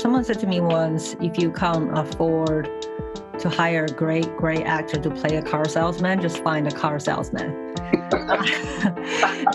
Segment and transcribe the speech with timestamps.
[0.00, 2.70] someone said to me once, if you can't afford
[3.38, 6.98] to hire a great, great actor to play a car salesman, just find a car
[6.98, 7.50] salesman.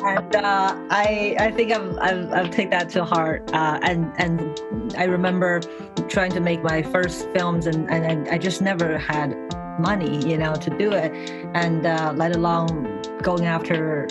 [0.05, 3.51] and uh, I, I think I've, I've, I've taken that to heart.
[3.53, 5.61] Uh, and, and I remember
[6.09, 9.35] trying to make my first films, and, and I just never had
[9.79, 11.11] money, you know, to do it,
[11.55, 14.07] and uh, let alone going after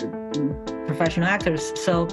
[0.85, 1.71] professional actors.
[1.75, 2.07] So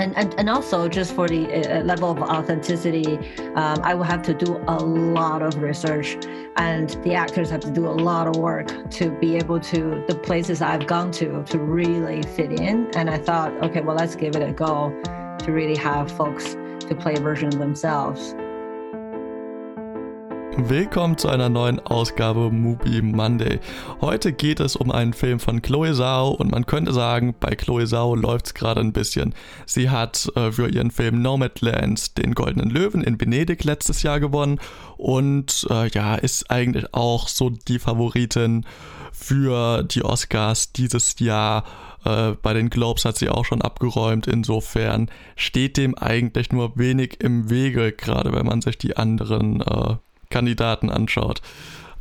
[0.00, 3.18] and, and, and also just for the uh, level of authenticity
[3.54, 6.16] um, i will have to do a lot of research.
[6.56, 10.14] And the actors have to do a lot of work to be able to the
[10.14, 12.90] places i've gone to to really fit in.
[12.96, 14.90] And i thought okay well let's give it a go
[15.38, 16.54] to really have folks
[16.88, 18.34] to play a version of themselves
[20.56, 23.60] Willkommen zu einer neuen Ausgabe Movie Monday.
[24.00, 27.86] Heute geht es um einen Film von Chloe Zhao und man könnte sagen, bei Chloe
[27.86, 29.32] Zhao läuft es gerade ein bisschen.
[29.64, 34.58] Sie hat äh, für ihren Film Nomadland den Goldenen Löwen in Venedig letztes Jahr gewonnen
[34.96, 38.66] und äh, ja, ist eigentlich auch so die Favoritin
[39.12, 41.64] für die Oscars dieses Jahr.
[42.04, 44.26] Äh, bei den Globes hat sie auch schon abgeräumt.
[44.26, 49.96] Insofern steht dem eigentlich nur wenig im Wege, gerade wenn man sich die anderen äh,
[50.30, 51.42] Kandidaten anschaut.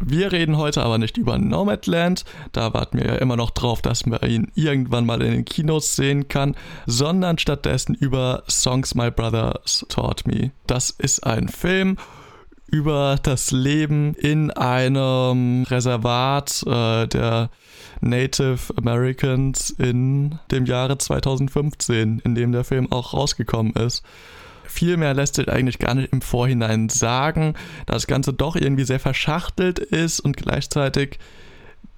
[0.01, 4.05] Wir reden heute aber nicht über Nomadland, da warten wir ja immer noch drauf, dass
[4.05, 9.85] man ihn irgendwann mal in den Kinos sehen kann, sondern stattdessen über Songs My Brothers
[9.89, 10.51] Taught Me.
[10.67, 11.97] Das ist ein Film
[12.71, 17.49] über das Leben in einem Reservat äh, der
[17.99, 24.05] Native Americans in dem Jahre 2015, in dem der Film auch rausgekommen ist
[24.69, 28.85] viel mehr lässt sich eigentlich gar nicht im Vorhinein sagen, da das Ganze doch irgendwie
[28.85, 31.19] sehr verschachtelt ist und gleichzeitig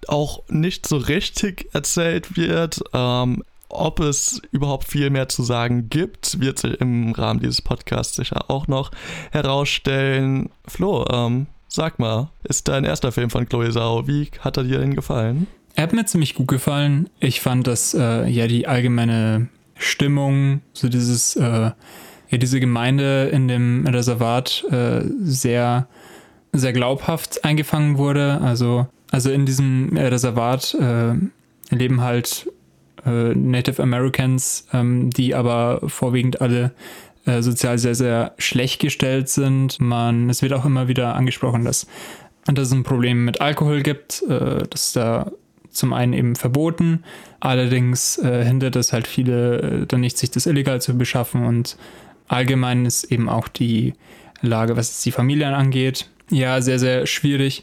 [0.07, 2.81] auch nicht so richtig erzählt wird.
[2.93, 8.15] Ähm, ob es überhaupt viel mehr zu sagen gibt, wird sich im Rahmen dieses Podcasts
[8.15, 8.91] sicher auch noch
[9.31, 10.49] herausstellen.
[10.67, 14.79] Flo, ähm, sag mal, ist dein erster Film von Chloe Zhao, wie hat er dir
[14.79, 15.47] denn gefallen?
[15.75, 17.09] Er hat mir ziemlich gut gefallen.
[17.19, 21.71] Ich fand, dass äh, ja die allgemeine Stimmung, so dieses äh,
[22.31, 25.87] ja diese Gemeinde in dem Reservat äh, sehr,
[26.53, 28.39] sehr glaubhaft eingefangen wurde.
[28.41, 31.13] Also, also in diesem Reservat äh,
[31.75, 32.49] leben halt
[33.05, 36.71] äh, Native Americans, ähm, die aber vorwiegend alle
[37.25, 39.79] äh, sozial sehr, sehr schlecht gestellt sind.
[39.79, 41.85] Man, es wird auch immer wieder angesprochen, dass,
[42.45, 45.31] dass es ein Problem mit Alkohol gibt, äh, dass da
[45.69, 47.03] zum einen eben verboten,
[47.39, 51.77] allerdings äh, hindert es halt viele äh, dann nicht, sich das illegal zu beschaffen und
[52.31, 53.93] Allgemein ist eben auch die
[54.41, 57.61] Lage, was die Familien angeht, ja, sehr, sehr schwierig.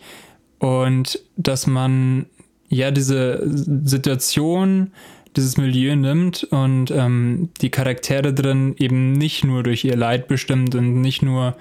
[0.59, 2.27] Und dass man
[2.69, 4.93] ja diese Situation,
[5.37, 10.75] dieses Milieu nimmt und ähm, die Charaktere drin eben nicht nur durch ihr Leid bestimmt
[10.75, 11.57] und nicht nur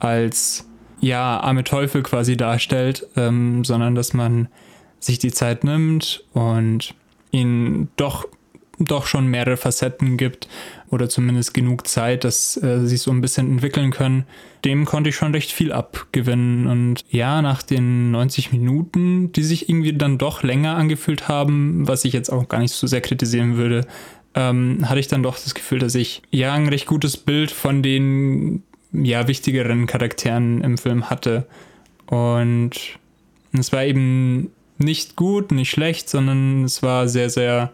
[0.00, 0.68] als
[1.00, 4.48] ja arme Teufel quasi darstellt, ähm, sondern dass man
[4.98, 6.92] sich die Zeit nimmt und
[7.30, 8.26] ihnen doch
[8.78, 10.48] doch schon mehrere Facetten gibt
[10.90, 14.24] oder zumindest genug Zeit, dass äh, sie so ein bisschen entwickeln können.
[14.64, 16.66] Dem konnte ich schon recht viel abgewinnen.
[16.66, 22.04] Und ja, nach den 90 Minuten, die sich irgendwie dann doch länger angefühlt haben, was
[22.04, 23.86] ich jetzt auch gar nicht so sehr kritisieren würde,
[24.34, 27.82] ähm, hatte ich dann doch das Gefühl, dass ich ja ein recht gutes Bild von
[27.82, 28.62] den
[28.92, 31.46] ja wichtigeren Charakteren im Film hatte.
[32.06, 32.70] Und
[33.52, 37.72] es war eben nicht gut, nicht schlecht, sondern es war sehr, sehr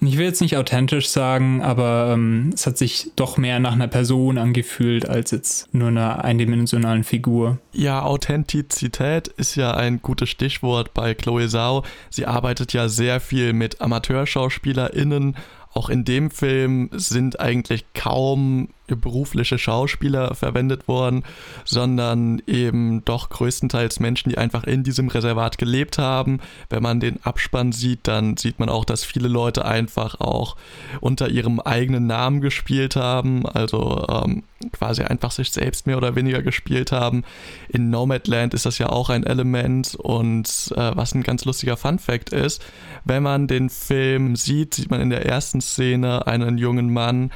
[0.00, 3.88] ich will jetzt nicht authentisch sagen, aber ähm, es hat sich doch mehr nach einer
[3.88, 7.58] Person angefühlt als jetzt nur einer eindimensionalen Figur.
[7.72, 11.82] Ja, Authentizität ist ja ein gutes Stichwort bei Chloe Zhao.
[12.10, 15.36] Sie arbeitet ja sehr viel mit AmateurschauspielerInnen.
[15.72, 21.24] Auch in dem Film sind eigentlich kaum berufliche Schauspieler verwendet worden,
[21.64, 26.40] sondern eben doch größtenteils Menschen, die einfach in diesem Reservat gelebt haben.
[26.70, 30.56] Wenn man den Abspann sieht, dann sieht man auch, dass viele Leute einfach auch
[31.00, 36.42] unter ihrem eigenen Namen gespielt haben, also ähm, quasi einfach sich selbst mehr oder weniger
[36.42, 37.24] gespielt haben.
[37.68, 41.98] In Nomadland ist das ja auch ein Element und äh, was ein ganz lustiger Fun
[41.98, 42.64] Fact ist,
[43.04, 47.30] wenn man den Film sieht, sieht man in der ersten Szene einen jungen Mann,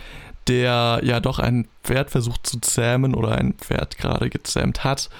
[0.49, 5.11] der ja doch ein Pferd versucht zu zähmen oder ein Pferd gerade gezähmt hat.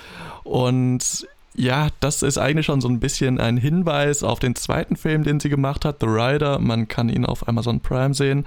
[0.45, 5.25] Und ja, das ist eigentlich schon so ein bisschen ein Hinweis auf den zweiten Film,
[5.25, 6.59] den sie gemacht hat, The Rider.
[6.59, 8.47] Man kann ihn auf Amazon Prime sehen.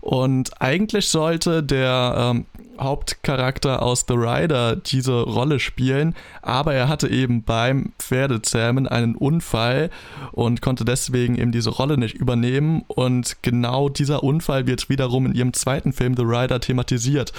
[0.00, 2.46] Und eigentlich sollte der ähm,
[2.80, 9.90] Hauptcharakter aus The Rider diese Rolle spielen, aber er hatte eben beim Pferdezähmen einen Unfall
[10.32, 15.34] und konnte deswegen eben diese Rolle nicht übernehmen und genau dieser Unfall wird wiederum in
[15.34, 17.32] ihrem zweiten Film The Rider thematisiert.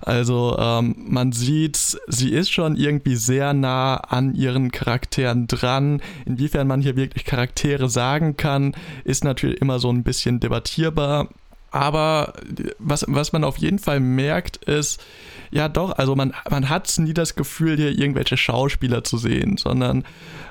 [0.00, 1.76] Also ähm, man sieht,
[2.06, 6.00] sie ist schon irgendwie sehr nah an ihren Charakteren dran.
[6.24, 8.74] Inwiefern man hier wirklich Charaktere sagen kann,
[9.04, 11.28] ist natürlich immer so ein bisschen debattierbar.
[11.70, 12.32] Aber
[12.78, 15.00] was, was man auf jeden Fall merkt, ist,
[15.50, 20.04] ja doch, also man, man hat nie das Gefühl, hier irgendwelche Schauspieler zu sehen, sondern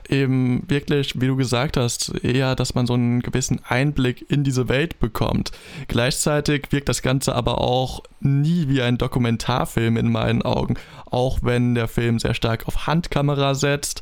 [0.10, 4.70] eben wirklich, wie du gesagt hast, eher, dass man so einen gewissen Einblick in diese
[4.70, 5.52] Welt bekommt.
[5.88, 10.76] Gleichzeitig wirkt das Ganze aber auch nie wie ein Dokumentarfilm in meinen Augen.
[11.06, 14.02] Auch wenn der Film sehr stark auf Handkamera setzt,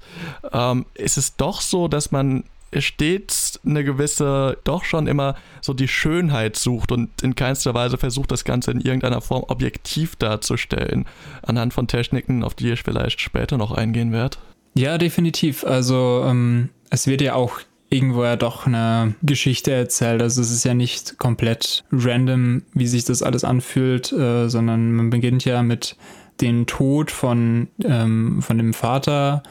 [0.52, 2.44] ähm, ist es doch so, dass man
[2.82, 8.32] stets eine gewisse, doch schon immer so die Schönheit sucht und in keinster Weise versucht,
[8.32, 11.06] das Ganze in irgendeiner Form objektiv darzustellen,
[11.42, 14.38] anhand von Techniken, auf die ich vielleicht später noch eingehen werde.
[14.74, 15.64] Ja, definitiv.
[15.64, 20.22] Also ähm, es wird ja auch irgendwo ja doch eine Geschichte erzählt.
[20.22, 25.10] Also es ist ja nicht komplett random, wie sich das alles anfühlt, äh, sondern man
[25.10, 25.96] beginnt ja mit
[26.42, 29.44] dem Tod von, ähm, von dem Vater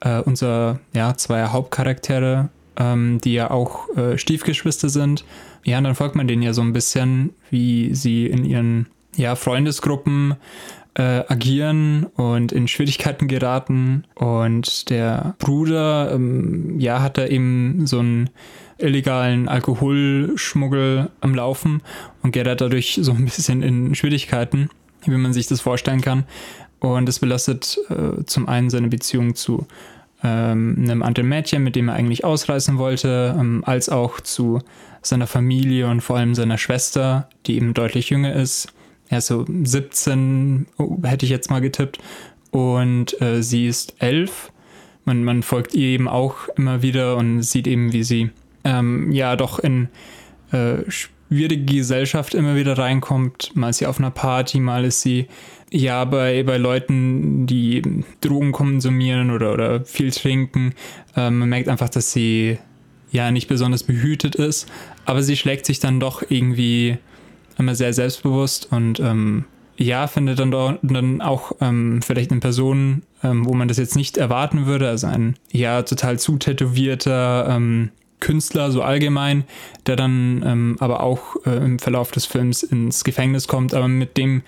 [0.00, 5.24] äh, unserer ja, zwei Hauptcharaktere, ähm, die ja auch äh, Stiefgeschwister sind.
[5.64, 8.86] Ja, und dann folgt man denen ja so ein bisschen, wie sie in ihren
[9.16, 10.36] ja, Freundesgruppen
[10.94, 14.04] äh, agieren und in Schwierigkeiten geraten.
[14.14, 18.30] Und der Bruder, ähm, ja, hat da eben so einen
[18.78, 21.82] illegalen Alkoholschmuggel am Laufen
[22.22, 24.68] und gerät dadurch so ein bisschen in Schwierigkeiten,
[25.04, 26.24] wie man sich das vorstellen kann.
[26.80, 29.66] Und das belastet äh, zum einen seine Beziehung zu
[30.22, 34.60] ähm, einem anderen Mädchen, mit dem er eigentlich ausreißen wollte, ähm, als auch zu
[35.02, 38.72] seiner Familie und vor allem seiner Schwester, die eben deutlich jünger ist.
[39.08, 41.98] Er ist so 17, oh, hätte ich jetzt mal getippt.
[42.50, 44.52] Und äh, sie ist 11.
[45.04, 48.30] Man, man folgt ihr eben auch immer wieder und sieht eben, wie sie
[48.64, 49.88] ähm, ja doch in
[50.52, 53.56] äh, schwierige Gesellschaft immer wieder reinkommt.
[53.56, 55.26] Mal ist sie auf einer Party, mal ist sie
[55.72, 57.82] ja, bei, bei Leuten, die
[58.20, 60.74] Drogen konsumieren oder, oder viel trinken,
[61.16, 62.58] ähm, man merkt einfach, dass sie
[63.10, 64.70] ja nicht besonders behütet ist,
[65.06, 66.98] aber sie schlägt sich dann doch irgendwie
[67.58, 69.44] immer sehr selbstbewusst und ähm,
[69.76, 73.96] ja, findet dann, dort, dann auch ähm, vielleicht eine Person, ähm, wo man das jetzt
[73.96, 77.90] nicht erwarten würde, also ein ja total zutätowierter ähm,
[78.20, 79.44] Künstler, so allgemein,
[79.86, 84.16] der dann ähm, aber auch äh, im Verlauf des Films ins Gefängnis kommt, aber mit
[84.16, 84.42] dem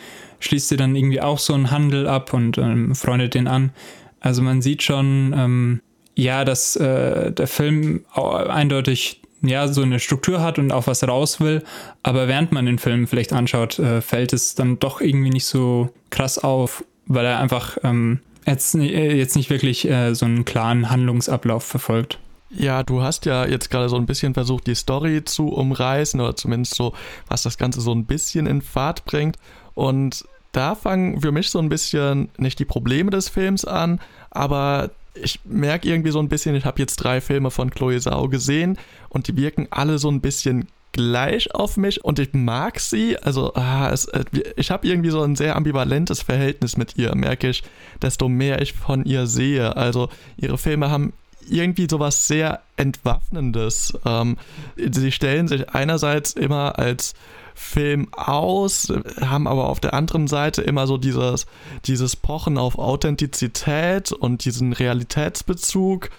[0.45, 3.73] schließt sie dann irgendwie auch so einen Handel ab und ähm, freundet den an.
[4.21, 5.81] Also man sieht schon, ähm,
[6.15, 11.41] ja, dass äh, der Film eindeutig ja so eine Struktur hat und auch was raus
[11.41, 11.63] will,
[12.03, 15.91] aber während man den Film vielleicht anschaut, äh, fällt es dann doch irgendwie nicht so
[16.11, 20.91] krass auf, weil er einfach ähm, jetzt, äh, jetzt nicht wirklich äh, so einen klaren
[20.91, 22.19] Handlungsablauf verfolgt.
[22.51, 26.37] Ja, du hast ja jetzt gerade so ein bisschen versucht, die Story zu umreißen oder
[26.37, 26.95] zumindest so,
[27.27, 29.37] was das Ganze so ein bisschen in Fahrt bringt.
[29.75, 30.25] Und
[30.57, 35.41] da fangen für mich so ein bisschen nicht die Probleme des Films an, aber ich
[35.45, 38.79] merke irgendwie so ein bisschen, ich habe jetzt drei Filme von Chloe Zhao gesehen
[39.09, 43.19] und die wirken alle so ein bisschen gleich auf mich und ich mag sie.
[43.19, 44.25] Also ah, es, äh,
[44.57, 47.63] ich habe irgendwie so ein sehr ambivalentes Verhältnis mit ihr, merke ich,
[48.01, 49.77] desto mehr ich von ihr sehe.
[49.77, 51.13] Also ihre Filme haben
[51.49, 53.99] irgendwie sowas sehr Entwaffnendes.
[54.05, 54.37] Ähm,
[54.77, 57.15] sie stellen sich einerseits immer als
[57.55, 61.47] Film aus, haben aber auf der anderen Seite immer so dieses,
[61.87, 66.11] dieses Pochen auf Authentizität und diesen Realitätsbezug.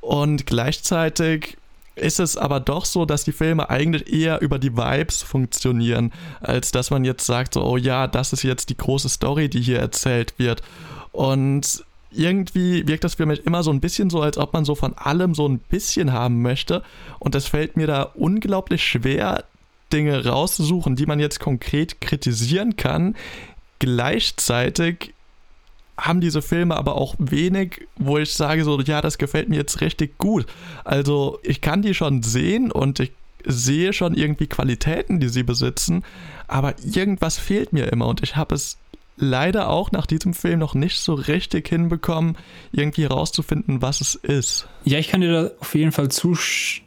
[0.00, 1.56] Und gleichzeitig
[1.96, 6.72] ist es aber doch so, dass die Filme eigentlich eher über die Vibes funktionieren, als
[6.72, 9.78] dass man jetzt sagt, so, oh ja, das ist jetzt die große Story, die hier
[9.78, 10.62] erzählt wird.
[11.12, 14.74] Und irgendwie wirkt das für mich immer so ein bisschen so, als ob man so
[14.74, 16.82] von allem so ein bisschen haben möchte.
[17.18, 19.44] Und es fällt mir da unglaublich schwer,
[19.94, 23.14] Dinge rauszusuchen, die man jetzt konkret kritisieren kann.
[23.78, 25.14] Gleichzeitig
[25.96, 29.80] haben diese Filme aber auch wenig, wo ich sage so, ja, das gefällt mir jetzt
[29.80, 30.46] richtig gut.
[30.82, 33.12] Also ich kann die schon sehen und ich
[33.46, 36.02] sehe schon irgendwie Qualitäten, die sie besitzen,
[36.48, 38.78] aber irgendwas fehlt mir immer und ich habe es
[39.16, 42.36] leider auch nach diesem Film noch nicht so richtig hinbekommen,
[42.72, 44.66] irgendwie herauszufinden, was es ist.
[44.84, 46.83] Ja, ich kann dir da auf jeden Fall zustimmen,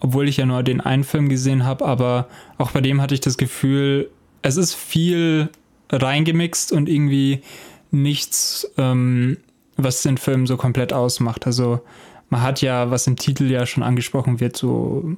[0.00, 3.20] obwohl ich ja nur den einen Film gesehen habe, aber auch bei dem hatte ich
[3.20, 4.10] das Gefühl,
[4.42, 5.48] es ist viel
[5.90, 7.42] reingemixt und irgendwie
[7.90, 9.38] nichts, ähm,
[9.76, 11.46] was den Film so komplett ausmacht.
[11.46, 11.80] Also
[12.28, 15.16] man hat ja, was im Titel ja schon angesprochen wird, so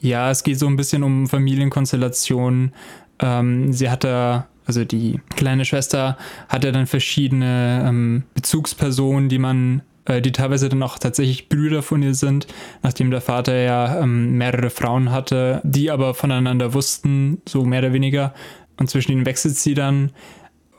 [0.00, 2.72] Ja, es geht so ein bisschen um Familienkonstellationen.
[3.20, 10.20] Ähm, sie hatte, also die kleine Schwester hatte dann verschiedene ähm, Bezugspersonen, die man äh,
[10.20, 12.46] die teilweise dann auch tatsächlich Brüder von ihr sind,
[12.82, 17.92] nachdem der Vater ja ähm, mehrere Frauen hatte, die aber voneinander wussten, so mehr oder
[17.92, 18.34] weniger.
[18.76, 20.10] Und zwischen ihnen wechselt sie dann.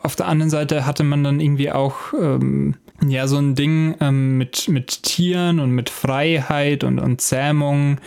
[0.01, 2.75] Auf der anderen Seite hatte man dann irgendwie auch ähm,
[3.07, 7.97] ja so ein Ding ähm, mit, mit Tieren und mit Freiheit und, und Zähmung,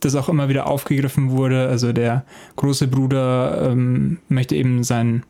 [0.00, 1.68] das auch immer wieder aufgegriffen wurde.
[1.68, 2.24] Also der
[2.56, 5.24] große Bruder ähm, möchte eben sein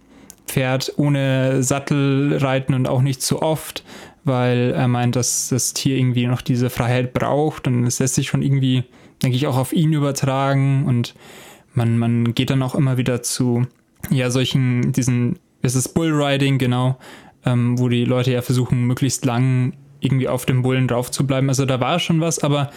[0.47, 3.83] Pferd ohne Sattel reiten und auch nicht zu oft
[4.25, 8.29] weil er meint, dass das Tier irgendwie noch diese Freiheit braucht und es lässt sich
[8.29, 8.85] schon irgendwie,
[9.23, 11.15] denke ich, auch auf ihn übertragen und
[11.75, 13.67] man, man geht dann auch immer wieder zu,
[14.11, 16.99] ja, solchen, diesen, es ist Bullriding, genau,
[17.45, 21.49] ähm, wo die Leute ja versuchen, möglichst lang irgendwie auf dem Bullen drauf zu bleiben.
[21.49, 22.71] Also da war schon was, aber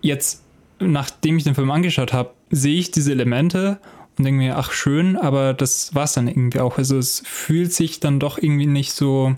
[0.00, 0.42] jetzt,
[0.78, 3.78] nachdem ich den Film angeschaut habe, sehe ich diese Elemente
[4.18, 6.78] und denke mir, ach schön, aber das war es dann irgendwie auch.
[6.78, 9.36] Also es fühlt sich dann doch irgendwie nicht so,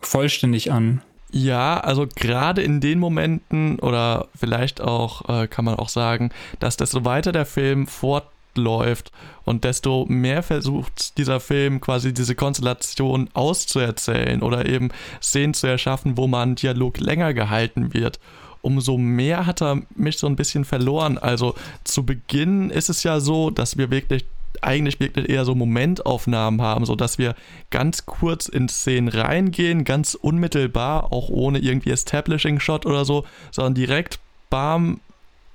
[0.00, 1.02] vollständig an.
[1.32, 6.76] Ja, also gerade in den Momenten oder vielleicht auch äh, kann man auch sagen, dass
[6.76, 9.10] desto weiter der Film fortläuft
[9.44, 16.16] und desto mehr versucht dieser Film quasi diese Konstellation auszuerzählen oder eben Szenen zu erschaffen,
[16.16, 18.20] wo man Dialog länger gehalten wird
[18.66, 21.18] umso mehr hat er mich so ein bisschen verloren.
[21.18, 24.24] Also zu Beginn ist es ja so, dass wir wirklich
[24.62, 27.34] eigentlich wirklich eher so Momentaufnahmen haben, sodass wir
[27.70, 34.18] ganz kurz in Szenen reingehen, ganz unmittelbar, auch ohne irgendwie Establishing-Shot oder so, sondern direkt
[34.50, 35.00] bam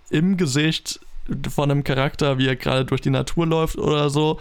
[0.09, 0.99] im Gesicht
[1.49, 4.39] von einem Charakter, wie er gerade durch die Natur läuft oder so.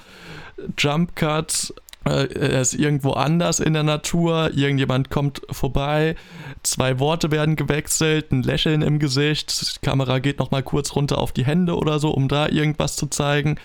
[0.76, 1.72] Jump Cut,
[2.04, 6.16] äh, er ist irgendwo anders in der Natur, irgendjemand kommt vorbei,
[6.62, 11.32] zwei Worte werden gewechselt, ein Lächeln im Gesicht, die Kamera geht nochmal kurz runter auf
[11.32, 13.56] die Hände oder so, um da irgendwas zu zeigen.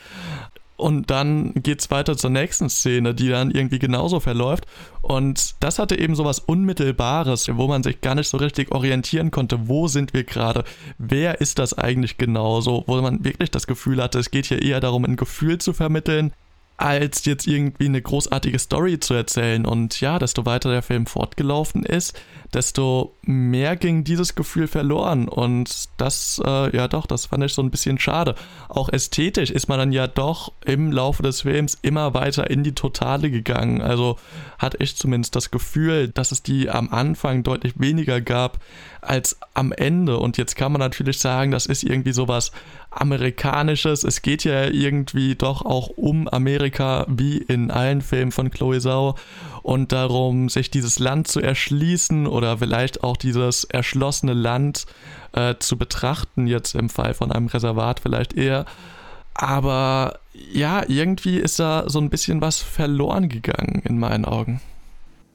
[0.77, 4.65] Und dann geht es weiter zur nächsten Szene, die dann irgendwie genauso verläuft.
[5.01, 9.31] Und das hatte eben so was Unmittelbares, wo man sich gar nicht so richtig orientieren
[9.31, 10.63] konnte, wo sind wir gerade,
[10.97, 14.81] wer ist das eigentlich genauso, wo man wirklich das Gefühl hatte, es geht hier eher
[14.81, 16.33] darum, ein Gefühl zu vermitteln,
[16.77, 19.65] als jetzt irgendwie eine großartige Story zu erzählen.
[19.65, 22.19] Und ja, desto weiter der Film fortgelaufen ist,
[22.53, 25.27] desto mehr ging dieses Gefühl verloren.
[25.27, 28.35] Und das, äh, ja doch, das fand ich so ein bisschen schade.
[28.67, 32.75] Auch ästhetisch ist man dann ja doch im Laufe des Films immer weiter in die
[32.75, 33.81] Totale gegangen.
[33.81, 34.17] Also
[34.57, 38.59] hatte ich zumindest das Gefühl, dass es die am Anfang deutlich weniger gab
[39.01, 40.17] als am Ende.
[40.17, 42.51] Und jetzt kann man natürlich sagen, das ist irgendwie sowas
[42.89, 44.03] Amerikanisches.
[44.03, 46.64] Es geht ja irgendwie doch auch um Amerika,
[47.07, 49.15] wie in allen Filmen von Chloe Sau.
[49.63, 54.85] Und darum, sich dieses Land zu erschließen oder vielleicht auch dieses erschlossene Land
[55.33, 58.65] äh, zu betrachten, jetzt im Fall von einem Reservat vielleicht eher.
[59.33, 64.61] Aber ja, irgendwie ist da so ein bisschen was verloren gegangen in meinen Augen.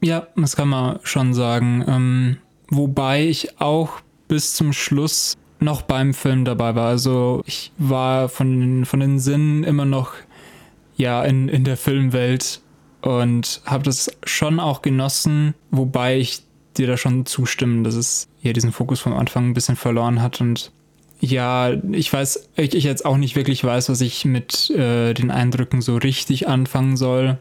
[0.00, 1.84] Ja, das kann man schon sagen.
[1.86, 2.36] Ähm,
[2.68, 6.88] wobei ich auch bis zum Schluss noch beim Film dabei war.
[6.88, 10.12] Also ich war von, von den Sinnen immer noch
[11.00, 12.60] ja in, in der Filmwelt
[13.00, 16.42] und habe das schon auch genossen, wobei ich
[16.76, 20.40] dir da schon zustimmen, dass es ja diesen Fokus vom Anfang ein bisschen verloren hat
[20.40, 20.72] und
[21.22, 25.30] ja, ich weiß, ich, ich jetzt auch nicht wirklich weiß, was ich mit äh, den
[25.30, 27.38] Eindrücken so richtig anfangen soll.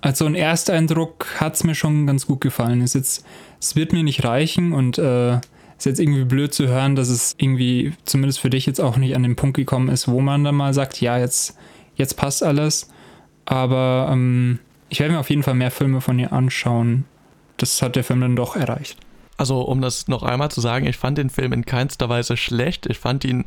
[0.00, 2.80] Also ein Ersteindruck hat es mir schon ganz gut gefallen.
[2.80, 3.26] Es, jetzt,
[3.60, 5.34] es wird mir nicht reichen und äh,
[5.76, 9.14] ist jetzt irgendwie blöd zu hören, dass es irgendwie zumindest für dich jetzt auch nicht
[9.14, 11.58] an den Punkt gekommen ist, wo man dann mal sagt, ja, jetzt,
[12.00, 12.88] jetzt passt alles.
[13.44, 17.04] Aber ähm, ich werde mir auf jeden Fall mehr Filme von ihr anschauen.
[17.56, 18.98] Das hat der Film dann doch erreicht.
[19.36, 22.86] Also, um das noch einmal zu sagen, ich fand den Film in keinster Weise schlecht.
[22.86, 23.44] Ich fand ihn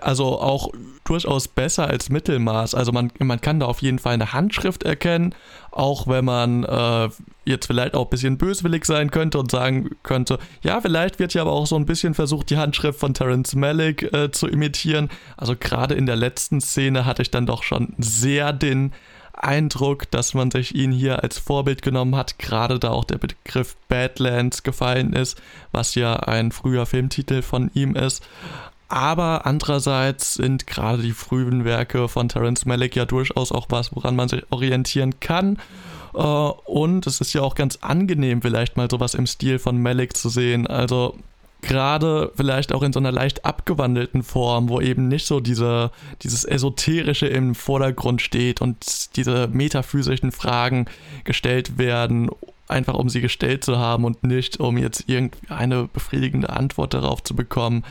[0.00, 0.70] also auch
[1.04, 2.74] durchaus besser als Mittelmaß.
[2.74, 5.34] Also man, man kann da auf jeden Fall eine Handschrift erkennen,
[5.70, 7.08] auch wenn man äh,
[7.44, 11.42] jetzt vielleicht auch ein bisschen böswillig sein könnte und sagen könnte, ja, vielleicht wird ja
[11.42, 15.08] aber auch so ein bisschen versucht, die Handschrift von Terence Malick äh, zu imitieren.
[15.36, 18.92] Also gerade in der letzten Szene hatte ich dann doch schon sehr den
[19.42, 23.76] Eindruck, dass man sich ihn hier als Vorbild genommen hat, gerade da auch der Begriff
[23.88, 25.40] Badlands gefallen ist,
[25.72, 28.22] was ja ein früher Filmtitel von ihm ist.
[28.88, 34.16] Aber andererseits sind gerade die frühen Werke von Terence Malick ja durchaus auch was, woran
[34.16, 35.58] man sich orientieren kann.
[36.14, 40.16] Äh, und es ist ja auch ganz angenehm, vielleicht mal sowas im Stil von Malick
[40.16, 40.66] zu sehen.
[40.66, 41.16] Also
[41.62, 45.90] gerade vielleicht auch in so einer leicht abgewandelten Form, wo eben nicht so diese,
[46.22, 50.86] dieses Esoterische im Vordergrund steht und diese metaphysischen Fragen
[51.24, 52.30] gestellt werden,
[52.68, 57.34] einfach um sie gestellt zu haben und nicht um jetzt irgendeine befriedigende Antwort darauf zu
[57.34, 57.84] bekommen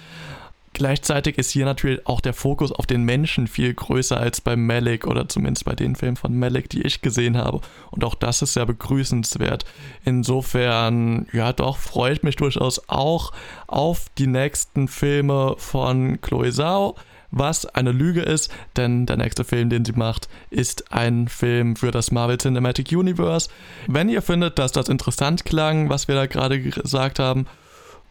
[0.79, 5.05] Gleichzeitig ist hier natürlich auch der Fokus auf den Menschen viel größer als bei Malik
[5.05, 7.59] oder zumindest bei den Filmen von Malik, die ich gesehen habe.
[7.91, 9.65] Und auch das ist sehr begrüßenswert.
[10.05, 13.33] Insofern, ja, doch, freut mich durchaus auch
[13.67, 16.95] auf die nächsten Filme von Chloe Zhao
[17.31, 21.91] was eine Lüge ist, denn der nächste Film, den sie macht, ist ein Film für
[21.91, 23.49] das Marvel Cinematic Universe.
[23.85, 27.45] Wenn ihr findet, dass das interessant klang, was wir da gerade gesagt haben,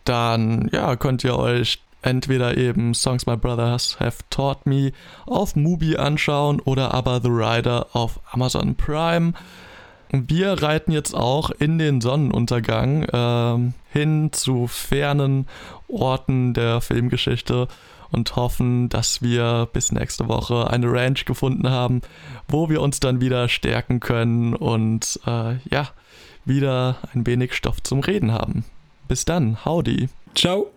[0.04, 4.92] dann ja, könnt ihr euch entweder eben Songs My Brothers Have Taught Me
[5.26, 9.32] auf Mubi anschauen oder aber The Rider auf Amazon Prime.
[10.10, 15.46] Wir reiten jetzt auch in den Sonnenuntergang äh, hin zu fernen
[15.88, 17.68] Orten der Filmgeschichte
[18.10, 22.00] und hoffen, dass wir bis nächste Woche eine Ranch gefunden haben,
[22.48, 25.90] wo wir uns dann wieder stärken können und äh, ja,
[26.46, 28.64] wieder ein wenig Stoff zum Reden haben.
[29.08, 30.08] Bis dann, howdy.
[30.34, 30.70] Ciao.